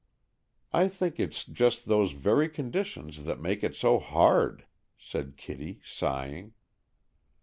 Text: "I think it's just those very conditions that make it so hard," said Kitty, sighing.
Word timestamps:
"I 0.73 0.87
think 0.87 1.19
it's 1.19 1.45
just 1.45 1.85
those 1.85 2.13
very 2.13 2.49
conditions 2.49 3.23
that 3.25 3.39
make 3.39 3.63
it 3.63 3.75
so 3.75 3.99
hard," 3.99 4.65
said 4.97 5.37
Kitty, 5.37 5.79
sighing. 5.85 6.53